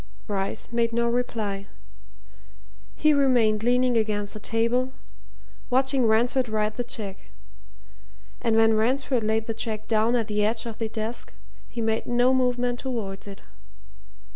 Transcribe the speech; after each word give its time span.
Bryce 0.25 0.71
made 0.71 0.93
no 0.93 1.07
reply. 1.07 1.67
He 2.95 3.13
remained 3.13 3.61
leaning 3.61 3.95
against 3.97 4.33
the 4.33 4.39
table, 4.39 4.93
watching 5.69 6.07
Ransford 6.07 6.49
write 6.49 6.75
the 6.75 6.83
cheque. 6.83 7.29
And 8.41 8.55
when 8.55 8.73
Ransford 8.73 9.23
laid 9.23 9.45
the 9.45 9.53
cheque 9.53 9.87
down 9.87 10.15
at 10.15 10.27
the 10.27 10.43
edge 10.43 10.65
of 10.65 10.79
the 10.79 10.89
desk 10.89 11.33
he 11.69 11.81
made 11.81 12.07
no 12.07 12.33
movement 12.33 12.79
towards 12.79 13.27
it. 13.27 13.43